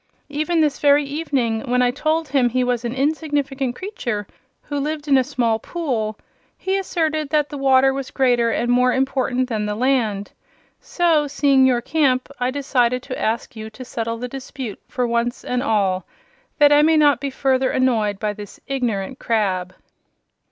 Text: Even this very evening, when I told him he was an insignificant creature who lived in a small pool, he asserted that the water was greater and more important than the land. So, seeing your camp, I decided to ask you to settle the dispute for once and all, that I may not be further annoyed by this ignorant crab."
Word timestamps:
Even 0.29 0.61
this 0.61 0.79
very 0.79 1.03
evening, 1.05 1.61
when 1.69 1.83
I 1.83 1.91
told 1.91 2.27
him 2.29 2.49
he 2.49 2.63
was 2.63 2.83
an 2.83 2.95
insignificant 2.95 3.75
creature 3.75 4.25
who 4.63 4.79
lived 4.79 5.07
in 5.07 5.15
a 5.15 5.23
small 5.23 5.59
pool, 5.59 6.17
he 6.57 6.75
asserted 6.75 7.29
that 7.29 7.49
the 7.49 7.57
water 7.59 7.93
was 7.93 8.09
greater 8.09 8.49
and 8.49 8.71
more 8.71 8.91
important 8.93 9.47
than 9.47 9.67
the 9.67 9.75
land. 9.75 10.31
So, 10.79 11.27
seeing 11.27 11.67
your 11.67 11.81
camp, 11.81 12.29
I 12.39 12.49
decided 12.49 13.03
to 13.03 13.21
ask 13.21 13.55
you 13.55 13.69
to 13.69 13.85
settle 13.85 14.17
the 14.17 14.27
dispute 14.27 14.79
for 14.87 15.05
once 15.05 15.45
and 15.45 15.61
all, 15.61 16.05
that 16.57 16.71
I 16.71 16.81
may 16.81 16.97
not 16.97 17.19
be 17.19 17.29
further 17.29 17.69
annoyed 17.69 18.17
by 18.19 18.33
this 18.33 18.59
ignorant 18.65 19.19
crab." 19.19 19.75